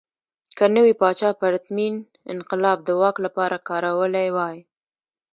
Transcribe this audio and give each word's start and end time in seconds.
که 0.57 0.65
نوي 0.75 0.93
پاچا 1.01 1.29
پرتمین 1.41 1.95
انقلاب 2.33 2.77
د 2.83 2.89
واک 3.01 3.15
لپاره 3.25 3.57
کارولی 3.69 4.27
وای. 4.35 4.57